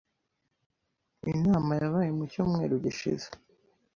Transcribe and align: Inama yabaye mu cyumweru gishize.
Inama 1.33 1.71
yabaye 1.81 2.09
mu 2.17 2.23
cyumweru 2.31 2.73
gishize. 2.83 3.27